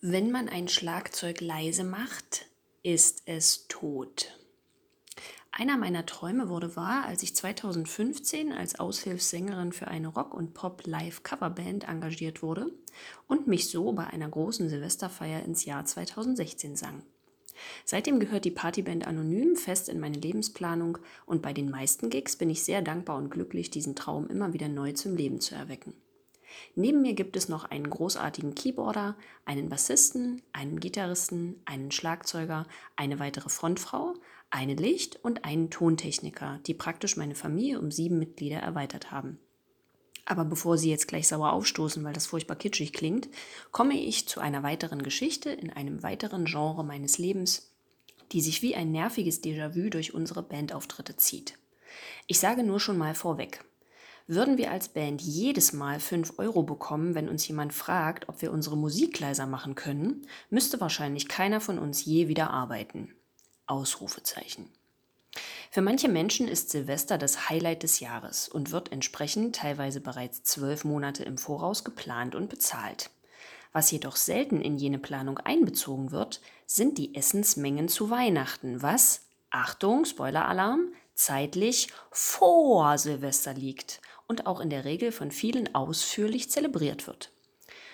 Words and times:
Wenn 0.00 0.30
man 0.30 0.48
ein 0.48 0.68
Schlagzeug 0.68 1.40
leise 1.40 1.82
macht, 1.82 2.46
ist 2.84 3.22
es 3.26 3.66
tot. 3.66 4.38
Einer 5.50 5.76
meiner 5.76 6.06
Träume 6.06 6.48
wurde 6.48 6.76
wahr, 6.76 7.04
als 7.04 7.24
ich 7.24 7.34
2015 7.34 8.52
als 8.52 8.78
Aushilfssängerin 8.78 9.72
für 9.72 9.88
eine 9.88 10.06
Rock- 10.06 10.34
und 10.34 10.54
Pop-Live-Coverband 10.54 11.88
engagiert 11.88 12.44
wurde 12.44 12.72
und 13.26 13.48
mich 13.48 13.70
so 13.70 13.90
bei 13.90 14.04
einer 14.04 14.28
großen 14.28 14.68
Silvesterfeier 14.68 15.42
ins 15.42 15.64
Jahr 15.64 15.84
2016 15.84 16.76
sang. 16.76 17.02
Seitdem 17.84 18.20
gehört 18.20 18.44
die 18.44 18.52
Partyband 18.52 19.04
anonym 19.04 19.56
fest 19.56 19.88
in 19.88 19.98
meine 19.98 20.18
Lebensplanung 20.18 20.98
und 21.26 21.42
bei 21.42 21.52
den 21.52 21.70
meisten 21.70 22.08
Gigs 22.08 22.36
bin 22.36 22.50
ich 22.50 22.62
sehr 22.62 22.82
dankbar 22.82 23.16
und 23.16 23.30
glücklich, 23.30 23.70
diesen 23.70 23.96
Traum 23.96 24.28
immer 24.28 24.52
wieder 24.52 24.68
neu 24.68 24.92
zum 24.92 25.16
Leben 25.16 25.40
zu 25.40 25.56
erwecken. 25.56 25.92
Neben 26.74 27.02
mir 27.02 27.14
gibt 27.14 27.36
es 27.36 27.48
noch 27.48 27.64
einen 27.64 27.88
großartigen 27.88 28.54
Keyboarder, 28.54 29.16
einen 29.44 29.68
Bassisten, 29.68 30.42
einen 30.52 30.80
Gitarristen, 30.80 31.60
einen 31.64 31.90
Schlagzeuger, 31.90 32.66
eine 32.96 33.18
weitere 33.18 33.48
Frontfrau, 33.48 34.14
eine 34.50 34.74
Licht- 34.74 35.16
und 35.22 35.44
einen 35.44 35.70
Tontechniker, 35.70 36.60
die 36.66 36.74
praktisch 36.74 37.16
meine 37.16 37.34
Familie 37.34 37.80
um 37.80 37.90
sieben 37.90 38.18
Mitglieder 38.18 38.58
erweitert 38.58 39.10
haben. 39.10 39.38
Aber 40.24 40.44
bevor 40.44 40.76
Sie 40.76 40.90
jetzt 40.90 41.08
gleich 41.08 41.26
sauer 41.26 41.52
aufstoßen, 41.52 42.04
weil 42.04 42.12
das 42.12 42.26
furchtbar 42.26 42.56
kitschig 42.56 42.92
klingt, 42.92 43.28
komme 43.72 43.98
ich 43.98 44.28
zu 44.28 44.40
einer 44.40 44.62
weiteren 44.62 45.02
Geschichte 45.02 45.50
in 45.50 45.70
einem 45.70 46.02
weiteren 46.02 46.44
Genre 46.44 46.84
meines 46.84 47.16
Lebens, 47.16 47.72
die 48.32 48.42
sich 48.42 48.60
wie 48.60 48.74
ein 48.74 48.92
nerviges 48.92 49.42
Déjà-vu 49.42 49.88
durch 49.88 50.12
unsere 50.12 50.42
Bandauftritte 50.42 51.16
zieht. 51.16 51.54
Ich 52.26 52.40
sage 52.40 52.62
nur 52.62 52.78
schon 52.78 52.98
mal 52.98 53.14
vorweg, 53.14 53.64
würden 54.28 54.58
wir 54.58 54.70
als 54.70 54.90
Band 54.90 55.22
jedes 55.22 55.72
Mal 55.72 55.98
5 55.98 56.38
Euro 56.38 56.62
bekommen, 56.62 57.14
wenn 57.14 57.28
uns 57.28 57.48
jemand 57.48 57.72
fragt, 57.72 58.28
ob 58.28 58.42
wir 58.42 58.52
unsere 58.52 58.76
Musik 58.76 59.18
leiser 59.18 59.46
machen 59.46 59.74
können, 59.74 60.26
müsste 60.50 60.80
wahrscheinlich 60.80 61.28
keiner 61.28 61.60
von 61.60 61.78
uns 61.78 62.04
je 62.04 62.28
wieder 62.28 62.50
arbeiten. 62.50 63.14
Ausrufezeichen. 63.66 64.70
Für 65.70 65.80
manche 65.82 66.08
Menschen 66.08 66.46
ist 66.46 66.70
Silvester 66.70 67.18
das 67.18 67.48
Highlight 67.48 67.82
des 67.82 68.00
Jahres 68.00 68.48
und 68.48 68.70
wird 68.70 68.92
entsprechend 68.92 69.56
teilweise 69.56 70.00
bereits 70.00 70.42
zwölf 70.42 70.84
Monate 70.84 71.24
im 71.24 71.38
Voraus 71.38 71.84
geplant 71.84 72.34
und 72.34 72.48
bezahlt. 72.48 73.10
Was 73.72 73.90
jedoch 73.90 74.16
selten 74.16 74.60
in 74.60 74.76
jene 74.76 74.98
Planung 74.98 75.38
einbezogen 75.38 76.10
wird, 76.10 76.40
sind 76.66 76.98
die 76.98 77.14
Essensmengen 77.14 77.88
zu 77.88 78.10
Weihnachten, 78.10 78.82
was, 78.82 79.26
Achtung, 79.50 80.04
Spoiler-Alarm, 80.04 80.88
zeitlich 81.18 81.88
vor 82.12 82.96
Silvester 82.96 83.52
liegt 83.52 84.00
und 84.28 84.46
auch 84.46 84.60
in 84.60 84.70
der 84.70 84.84
Regel 84.84 85.10
von 85.10 85.30
vielen 85.30 85.74
ausführlich 85.74 86.50
zelebriert 86.50 87.06
wird. 87.06 87.32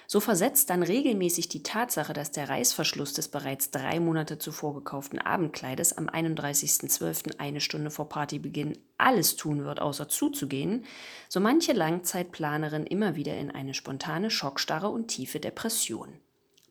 So 0.06 0.20
versetzt 0.20 0.68
dann 0.68 0.82
regelmäßig 0.82 1.48
die 1.48 1.62
Tatsache, 1.62 2.12
dass 2.12 2.30
der 2.30 2.50
Reißverschluss 2.50 3.14
des 3.14 3.28
bereits 3.28 3.70
drei 3.70 3.98
Monate 3.98 4.38
zuvor 4.38 4.74
gekauften 4.74 5.18
Abendkleides 5.18 5.96
am 5.96 6.08
31.12. 6.10 7.38
eine 7.38 7.62
Stunde 7.62 7.90
vor 7.90 8.10
Partybeginn 8.10 8.76
alles 8.98 9.36
tun 9.36 9.64
wird, 9.64 9.80
außer 9.80 10.08
zuzugehen, 10.08 10.84
so 11.30 11.40
manche 11.40 11.72
Langzeitplanerin 11.72 12.84
immer 12.84 13.16
wieder 13.16 13.36
in 13.38 13.50
eine 13.50 13.72
spontane 13.72 14.30
Schockstarre 14.30 14.90
und 14.90 15.08
tiefe 15.08 15.40
Depression. 15.40 16.20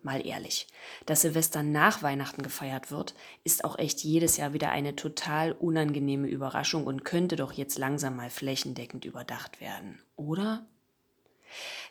Mal 0.03 0.25
ehrlich, 0.27 0.67
dass 1.05 1.21
Silvester 1.21 1.63
nach 1.63 2.03
Weihnachten 2.03 2.43
gefeiert 2.43 2.91
wird, 2.91 3.15
ist 3.45 3.63
auch 3.63 3.79
echt 3.79 4.03
jedes 4.03 4.35
Jahr 4.35 4.51
wieder 4.51 4.69
eine 4.69 4.97
total 4.97 5.53
unangenehme 5.53 6.27
Überraschung 6.27 6.85
und 6.85 7.05
könnte 7.05 7.37
doch 7.37 7.53
jetzt 7.53 7.77
langsam 7.77 8.17
mal 8.17 8.29
flächendeckend 8.29 9.05
überdacht 9.05 9.61
werden, 9.61 10.01
oder? 10.17 10.65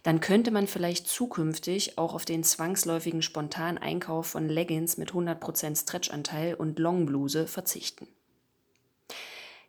Dann 0.03 0.21
könnte 0.21 0.51
man 0.51 0.67
vielleicht 0.67 1.09
zukünftig 1.09 1.97
auch 1.97 2.15
auf 2.15 2.27
den 2.27 2.45
zwangsläufigen 2.45 3.23
spontanen 3.23 3.79
Einkauf 3.79 4.27
von 4.27 4.49
Leggings 4.49 4.99
mit 4.99 5.13
100% 5.13 5.81
Stretchanteil 5.81 6.55
und 6.55 6.79
Longbluse 6.79 7.47
verzichten. 7.47 8.09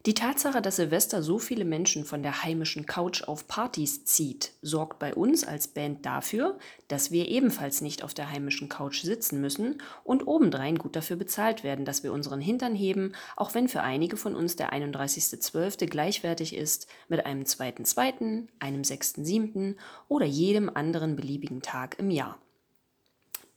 Die 0.05 0.15
Tatsache, 0.15 0.61
dass 0.61 0.75
Silvester 0.75 1.23
so 1.23 1.39
viele 1.39 1.63
Menschen 1.63 2.03
von 2.03 2.23
der 2.23 2.43
heimischen 2.43 2.85
Couch 2.85 3.23
auf 3.23 3.47
Partys 3.47 4.03
zieht, 4.03 4.51
sorgt 4.61 4.99
bei 4.99 5.15
uns 5.15 5.45
als 5.45 5.69
Band 5.69 6.05
dafür, 6.05 6.59
dass 6.89 7.11
wir 7.11 7.29
ebenfalls 7.29 7.79
nicht 7.79 8.03
auf 8.03 8.13
der 8.13 8.29
heimischen 8.29 8.67
Couch 8.67 9.03
sitzen 9.03 9.39
müssen 9.39 9.81
und 10.03 10.27
obendrein 10.27 10.77
gut 10.77 10.97
dafür 10.97 11.15
bezahlt 11.15 11.63
werden, 11.63 11.85
dass 11.85 12.03
wir 12.03 12.11
unseren 12.11 12.41
Hintern 12.41 12.75
heben, 12.75 13.13
auch 13.37 13.53
wenn 13.53 13.69
für 13.69 13.79
einige 13.79 14.17
von 14.17 14.35
uns 14.35 14.57
der 14.57 14.73
31.12. 14.73 15.87
gleichwertig 15.87 16.53
ist 16.53 16.87
mit 17.07 17.25
einem 17.25 17.43
2.2., 17.43 18.47
einem 18.59 18.81
6.7. 18.81 19.77
oder 20.09 20.25
jedem 20.25 20.67
anderen 20.67 21.15
beliebigen 21.15 21.61
Tag 21.61 21.97
im 21.97 22.11
Jahr. 22.11 22.42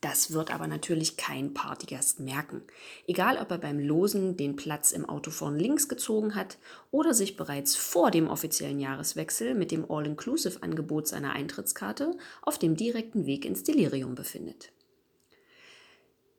Das 0.08 0.30
wird 0.30 0.52
aber 0.54 0.68
natürlich 0.68 1.16
kein 1.16 1.52
Partygast 1.52 2.20
merken. 2.20 2.62
Egal, 3.08 3.38
ob 3.38 3.50
er 3.50 3.58
beim 3.58 3.80
Losen 3.80 4.36
den 4.36 4.54
Platz 4.54 4.92
im 4.92 5.04
Auto 5.04 5.32
vorn 5.32 5.58
links 5.58 5.88
gezogen 5.88 6.36
hat 6.36 6.58
oder 6.92 7.12
sich 7.12 7.36
bereits 7.36 7.74
vor 7.74 8.12
dem 8.12 8.28
offiziellen 8.28 8.78
Jahreswechsel 8.78 9.56
mit 9.56 9.72
dem 9.72 9.90
All-Inclusive-Angebot 9.90 11.08
seiner 11.08 11.32
Eintrittskarte 11.32 12.16
auf 12.42 12.56
dem 12.56 12.76
direkten 12.76 13.26
Weg 13.26 13.44
ins 13.44 13.64
Delirium 13.64 14.14
befindet. 14.14 14.70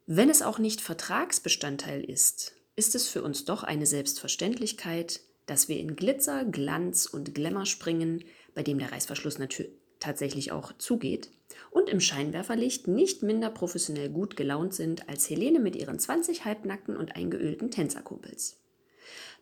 Wenn 0.05 0.29
es 0.29 0.41
auch 0.41 0.59
nicht 0.59 0.79
Vertragsbestandteil 0.79 2.01
ist, 2.05 2.55
ist 2.77 2.95
es 2.95 3.09
für 3.09 3.21
uns 3.21 3.43
doch 3.43 3.63
eine 3.63 3.85
Selbstverständlichkeit, 3.85 5.19
dass 5.45 5.67
wir 5.67 5.77
in 5.77 5.97
Glitzer, 5.97 6.45
Glanz 6.45 7.05
und 7.05 7.35
Glamour 7.35 7.65
springen, 7.65 8.23
bei 8.55 8.63
dem 8.63 8.79
der 8.79 8.93
Reißverschluss 8.93 9.39
natürlich 9.39 9.71
tatsächlich 9.99 10.51
auch 10.51 10.73
zugeht 10.77 11.29
und 11.71 11.89
im 11.89 11.99
Scheinwerferlicht 11.99 12.87
nicht 12.87 13.23
minder 13.23 13.49
professionell 13.49 14.09
gut 14.09 14.35
gelaunt 14.35 14.73
sind 14.73 15.09
als 15.09 15.29
Helene 15.29 15.59
mit 15.59 15.75
ihren 15.75 15.99
20 15.99 16.45
halbnackten 16.45 16.95
und 16.95 17.15
eingeölten 17.15 17.71
Tänzerkumpels. 17.71 18.57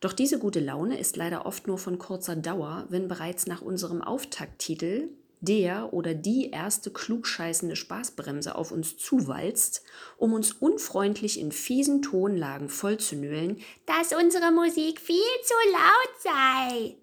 Doch 0.00 0.12
diese 0.12 0.38
gute 0.38 0.60
Laune 0.60 0.98
ist 0.98 1.16
leider 1.16 1.46
oft 1.46 1.66
nur 1.66 1.78
von 1.78 1.98
kurzer 1.98 2.36
Dauer, 2.36 2.86
wenn 2.90 3.08
bereits 3.08 3.46
nach 3.46 3.62
unserem 3.62 4.02
Auftakttitel 4.02 5.08
der 5.40 5.92
oder 5.92 6.14
die 6.14 6.50
erste 6.50 6.90
klugscheißende 6.90 7.76
Spaßbremse 7.76 8.54
auf 8.54 8.72
uns 8.72 8.96
zuwalzt, 8.96 9.82
um 10.16 10.32
uns 10.32 10.52
unfreundlich 10.52 11.38
in 11.38 11.52
fiesen 11.52 12.02
Tonlagen 12.02 12.68
vollzunölen, 12.68 13.58
dass 13.86 14.12
unsere 14.12 14.50
Musik 14.50 15.00
viel 15.00 15.16
zu 15.44 15.54
laut 15.72 16.22
sei. 16.22 16.96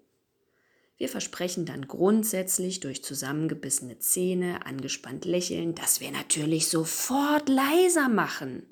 Wir 1.04 1.10
versprechen 1.10 1.66
dann 1.66 1.86
grundsätzlich 1.86 2.80
durch 2.80 3.04
zusammengebissene 3.04 3.98
Zähne, 3.98 4.64
angespannt 4.64 5.26
lächeln, 5.26 5.74
dass 5.74 6.00
wir 6.00 6.10
natürlich 6.10 6.70
sofort 6.70 7.50
leiser 7.50 8.08
machen, 8.08 8.62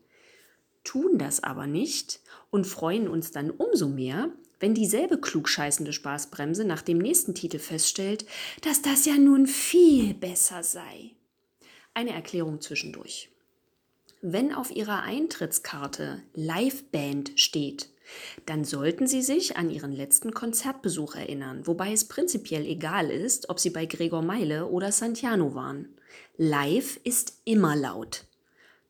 tun 0.83 1.19
das 1.19 1.43
aber 1.43 1.67
nicht 1.67 2.21
und 2.49 2.67
freuen 2.67 3.07
uns 3.07 3.33
dann 3.33 3.51
umso 3.51 3.87
mehr, 3.87 4.31
wenn 4.61 4.73
dieselbe 4.73 5.21
klugscheißende 5.21 5.93
Spaßbremse 5.93 6.65
nach 6.65 6.81
dem 6.81 6.97
nächsten 6.97 7.35
Titel 7.35 7.59
feststellt, 7.59 8.25
dass 8.63 8.81
das 8.81 9.05
ja 9.05 9.19
nun 9.19 9.47
viel 9.47 10.15
besser 10.15 10.63
sei. 10.63 11.11
Eine 11.93 12.15
Erklärung 12.15 12.63
zwischendurch. 12.63 13.29
Wenn 14.23 14.55
auf 14.55 14.71
Ihrer 14.75 15.03
Eintrittskarte 15.03 16.23
Liveband 16.33 17.33
steht, 17.39 17.92
dann 18.47 18.65
sollten 18.65 19.07
Sie 19.07 19.23
sich 19.23 19.57
an 19.57 19.71
Ihren 19.71 19.93
letzten 19.93 20.33
Konzertbesuch 20.33 21.15
erinnern, 21.15 21.67
wobei 21.67 21.93
es 21.93 22.09
prinzipiell 22.09 22.67
egal 22.67 23.11
ist, 23.11 23.49
ob 23.49 23.61
Sie 23.61 23.71
bei 23.71 23.87
Gregor 23.87 24.23
Meile 24.23 24.67
oder 24.67 24.93
Santiano 24.93 25.55
waren. 25.55 25.89
Live 26.37 26.99
ist 27.05 27.41
immer 27.45 27.77
laut. 27.77 28.25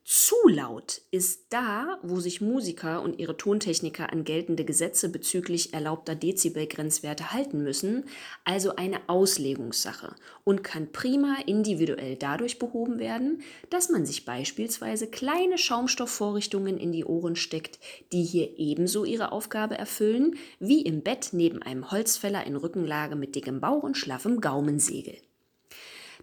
Zu 0.04 0.34
laut 0.48 1.00
ist 1.12 1.46
da, 1.50 2.00
wo 2.02 2.18
sich 2.18 2.40
Musiker 2.40 3.02
und 3.02 3.20
ihre 3.20 3.36
Tontechniker 3.36 4.12
an 4.12 4.24
geltende 4.24 4.64
Gesetze 4.64 5.08
bezüglich 5.08 5.74
erlaubter 5.74 6.16
Dezibelgrenzwerte 6.16 7.32
halten 7.32 7.62
müssen, 7.62 8.06
also 8.44 8.74
eine 8.74 9.08
Auslegungssache 9.08 10.16
und 10.42 10.64
kann 10.64 10.90
prima 10.90 11.36
individuell 11.46 12.16
dadurch 12.16 12.58
behoben 12.58 12.98
werden, 12.98 13.42
dass 13.70 13.90
man 13.90 14.04
sich 14.04 14.24
beispielsweise 14.24 15.06
kleine 15.06 15.56
Schaumstoffvorrichtungen 15.56 16.78
in 16.78 16.90
die 16.90 17.04
Ohren 17.04 17.36
steckt, 17.36 17.78
die 18.12 18.24
hier 18.24 18.58
ebenso 18.58 19.04
ihre 19.04 19.30
Aufgabe 19.30 19.78
erfüllen, 19.78 20.34
wie 20.58 20.82
im 20.82 21.02
Bett 21.02 21.28
neben 21.30 21.62
einem 21.62 21.92
Holzfäller 21.92 22.44
in 22.44 22.56
Rückenlage 22.56 23.14
mit 23.14 23.36
dickem 23.36 23.60
Bauch 23.60 23.84
und 23.84 23.96
schlaffem 23.96 24.40
Gaumensegel. 24.40 25.16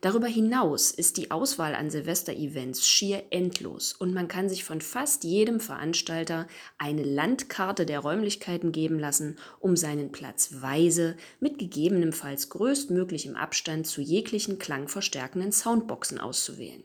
Darüber 0.01 0.27
hinaus 0.27 0.91
ist 0.91 1.17
die 1.17 1.29
Auswahl 1.29 1.75
an 1.75 1.89
Silvester-Events 1.89 2.87
schier 2.87 3.23
endlos 3.31 3.91
und 3.91 4.13
man 4.13 4.29
kann 4.29 4.47
sich 4.47 4.63
von 4.63 4.79
fast 4.79 5.25
jedem 5.25 5.59
Veranstalter 5.59 6.47
eine 6.77 7.03
Landkarte 7.03 7.85
der 7.85 7.99
Räumlichkeiten 7.99 8.71
geben 8.71 8.97
lassen, 8.97 9.37
um 9.59 9.75
seinen 9.75 10.13
Platz 10.13 10.61
weise 10.61 11.17
mit 11.41 11.59
gegebenenfalls 11.59 12.49
größtmöglichem 12.49 13.35
Abstand 13.35 13.87
zu 13.87 13.99
jeglichen 13.99 14.57
klangverstärkenden 14.57 15.51
Soundboxen 15.51 16.17
auszuwählen. 16.17 16.83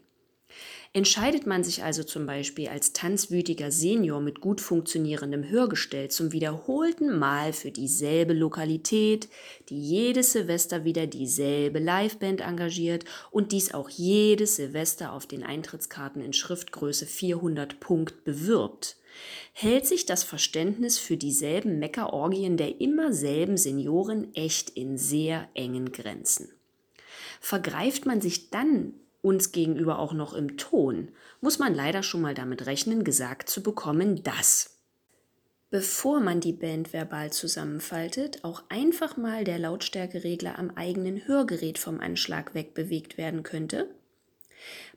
Entscheidet 0.97 1.45
man 1.45 1.65
sich 1.65 1.83
also 1.83 2.05
zum 2.05 2.25
Beispiel 2.25 2.69
als 2.69 2.93
tanzwütiger 2.93 3.73
Senior 3.73 4.21
mit 4.21 4.41
gut 4.41 4.61
funktionierendem 4.61 5.49
Hörgestell 5.49 6.09
zum 6.09 6.31
wiederholten 6.31 7.19
Mal 7.19 7.53
für 7.53 7.73
dieselbe 7.73 8.33
Lokalität, 8.33 9.29
die 9.71 9.81
jedes 9.81 10.31
Silvester 10.31 10.85
wieder 10.85 11.09
dieselbe 11.09 11.81
Liveband 11.81 12.43
engagiert 12.43 13.05
und 13.33 13.51
dies 13.51 13.75
auch 13.75 13.91
jedes 13.91 14.55
Silvester 14.55 15.13
auf 15.13 15.27
den 15.27 15.43
Eintrittskarten 15.43 16.23
in 16.23 16.33
Schriftgröße 16.33 17.07
400 17.07 17.81
Punkt 17.81 18.23
bewirbt, 18.23 18.97
hält 19.53 19.89
sich 19.89 20.07
das 20.07 20.23
Verständnis 20.23 20.99
für 21.01 21.17
dieselben 21.17 21.81
Meckerorgien 21.81 22.57
der 22.57 22.81
immer 22.81 23.13
selben 23.13 23.57
Senioren 23.57 24.33
echt 24.37 24.71
in 24.71 24.97
sehr 24.97 25.49
engen 25.55 25.91
Grenzen. 25.91 26.53
Vergreift 27.41 28.07
man 28.07 28.21
sich 28.21 28.51
dann 28.51 28.95
uns 29.25 29.53
gegenüber 29.53 29.99
auch 29.99 30.13
noch 30.13 30.35
im 30.35 30.57
Ton, 30.57 31.09
muss 31.41 31.59
man 31.59 31.75
leider 31.75 32.03
schon 32.03 32.21
mal 32.21 32.35
damit 32.35 32.67
rechnen, 32.67 33.05
gesagt 33.05 33.49
zu 33.49 33.63
bekommen, 33.63 34.23
dass. 34.23 34.79
Bevor 35.71 36.21
man 36.21 36.41
die 36.41 36.53
Band 36.53 36.93
verbal 36.93 37.33
zusammenfaltet, 37.33 38.45
auch 38.45 38.63
einfach 38.69 39.17
mal 39.17 39.43
der 39.43 39.59
Lautstärkeregler 39.59 40.59
am 40.59 40.71
eigenen 40.77 41.27
Hörgerät 41.27 41.79
vom 41.79 42.01
Anschlag 42.01 42.55
wegbewegt 42.55 43.19
werden 43.19 43.43
könnte, 43.43 43.89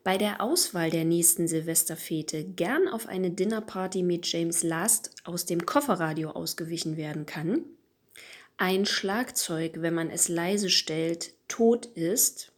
bei 0.04 0.18
der 0.18 0.42
Auswahl 0.42 0.90
der 0.90 1.04
nächsten 1.04 1.48
Silvesterfete 1.48 2.44
gern 2.44 2.88
auf 2.88 3.08
eine 3.08 3.32
Dinnerparty 3.32 4.04
mit 4.04 4.32
James 4.32 4.62
Last 4.62 5.16
aus 5.24 5.46
dem 5.46 5.66
Kofferradio 5.66 6.32
ausgewichen 6.32 6.96
werden 6.96 7.26
kann, 7.26 7.64
ein 8.58 8.86
Schlagzeug, 8.86 9.82
wenn 9.82 9.94
man 9.94 10.10
es 10.10 10.30
leise 10.30 10.70
stellt, 10.70 11.34
tot 11.48 11.86
ist, 11.86 12.52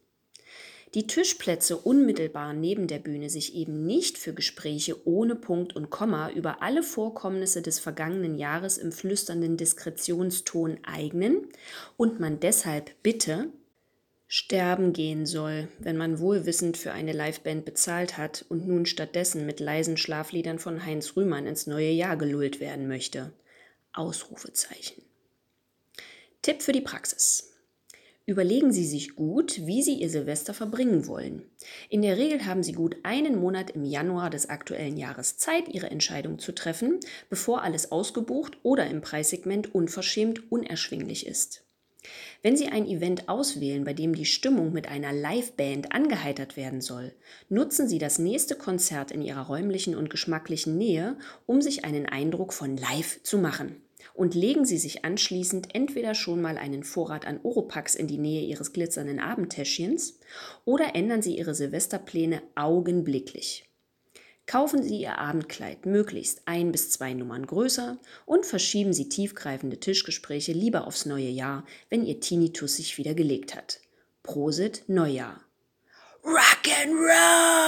die 0.94 1.06
Tischplätze 1.06 1.76
unmittelbar 1.76 2.52
neben 2.52 2.88
der 2.88 2.98
Bühne 2.98 3.30
sich 3.30 3.54
eben 3.54 3.86
nicht 3.86 4.18
für 4.18 4.34
Gespräche 4.34 5.06
ohne 5.06 5.36
Punkt 5.36 5.76
und 5.76 5.90
Komma 5.90 6.30
über 6.30 6.62
alle 6.62 6.82
Vorkommnisse 6.82 7.62
des 7.62 7.78
vergangenen 7.78 8.36
Jahres 8.36 8.76
im 8.76 8.90
flüsternden 8.90 9.56
Diskretionston 9.56 10.78
eignen 10.82 11.46
und 11.96 12.18
man 12.18 12.40
deshalb 12.40 12.90
bitte 13.02 13.52
sterben 14.26 14.92
gehen 14.92 15.26
soll, 15.26 15.68
wenn 15.78 15.96
man 15.96 16.20
wohlwissend 16.20 16.76
für 16.76 16.92
eine 16.92 17.12
Liveband 17.12 17.64
bezahlt 17.64 18.16
hat 18.16 18.44
und 18.48 18.66
nun 18.66 18.86
stattdessen 18.86 19.44
mit 19.44 19.58
leisen 19.58 19.96
Schlafliedern 19.96 20.60
von 20.60 20.84
Heinz 20.86 21.16
Rühmann 21.16 21.46
ins 21.46 21.66
neue 21.66 21.90
Jahr 21.90 22.16
gelullt 22.16 22.60
werden 22.60 22.86
möchte. 22.86 23.32
Ausrufezeichen. 23.92 25.02
Tipp 26.42 26.62
für 26.62 26.72
die 26.72 26.80
Praxis. 26.80 27.49
Überlegen 28.30 28.70
Sie 28.70 28.86
sich 28.86 29.16
gut, 29.16 29.66
wie 29.66 29.82
Sie 29.82 29.94
Ihr 29.94 30.08
Silvester 30.08 30.54
verbringen 30.54 31.08
wollen. 31.08 31.42
In 31.88 32.00
der 32.00 32.16
Regel 32.16 32.46
haben 32.46 32.62
Sie 32.62 32.74
gut 32.74 32.94
einen 33.02 33.40
Monat 33.40 33.70
im 33.70 33.84
Januar 33.84 34.30
des 34.30 34.48
aktuellen 34.48 34.96
Jahres 34.96 35.36
Zeit, 35.36 35.68
Ihre 35.68 35.90
Entscheidung 35.90 36.38
zu 36.38 36.52
treffen, 36.52 37.00
bevor 37.28 37.62
alles 37.64 37.90
ausgebucht 37.90 38.58
oder 38.62 38.86
im 38.86 39.00
Preissegment 39.00 39.74
unverschämt 39.74 40.52
unerschwinglich 40.52 41.26
ist. 41.26 41.64
Wenn 42.40 42.56
Sie 42.56 42.68
ein 42.68 42.86
Event 42.86 43.28
auswählen, 43.28 43.82
bei 43.82 43.94
dem 43.94 44.14
die 44.14 44.26
Stimmung 44.26 44.72
mit 44.72 44.86
einer 44.86 45.12
Liveband 45.12 45.90
angeheitert 45.90 46.56
werden 46.56 46.80
soll, 46.80 47.12
nutzen 47.48 47.88
Sie 47.88 47.98
das 47.98 48.20
nächste 48.20 48.54
Konzert 48.54 49.10
in 49.10 49.22
Ihrer 49.22 49.48
räumlichen 49.48 49.96
und 49.96 50.08
geschmacklichen 50.08 50.78
Nähe, 50.78 51.16
um 51.46 51.60
sich 51.60 51.84
einen 51.84 52.06
Eindruck 52.06 52.52
von 52.52 52.76
Live 52.76 53.24
zu 53.24 53.38
machen 53.38 53.82
und 54.14 54.34
legen 54.34 54.64
Sie 54.64 54.78
sich 54.78 55.04
anschließend 55.04 55.74
entweder 55.74 56.14
schon 56.14 56.40
mal 56.42 56.58
einen 56.58 56.84
Vorrat 56.84 57.26
an 57.26 57.40
Oropax 57.42 57.94
in 57.94 58.06
die 58.06 58.18
Nähe 58.18 58.42
Ihres 58.42 58.72
glitzernden 58.72 59.20
Abendtäschchens 59.20 60.18
oder 60.64 60.94
ändern 60.94 61.22
Sie 61.22 61.36
Ihre 61.36 61.54
Silvesterpläne 61.54 62.42
augenblicklich. 62.54 63.66
Kaufen 64.46 64.82
Sie 64.82 65.00
Ihr 65.00 65.18
Abendkleid 65.18 65.86
möglichst 65.86 66.42
ein 66.46 66.72
bis 66.72 66.90
zwei 66.90 67.14
Nummern 67.14 67.46
größer 67.46 67.98
und 68.26 68.44
verschieben 68.44 68.92
Sie 68.92 69.08
tiefgreifende 69.08 69.78
Tischgespräche 69.78 70.52
lieber 70.52 70.88
aufs 70.88 71.06
neue 71.06 71.28
Jahr, 71.28 71.64
wenn 71.88 72.04
Ihr 72.04 72.18
Tinnitus 72.18 72.76
sich 72.76 72.98
wieder 72.98 73.14
gelegt 73.14 73.54
hat. 73.54 73.80
Prosit 74.24 74.82
Neujahr. 74.88 75.40
Rock'n'Roll! 76.24 77.60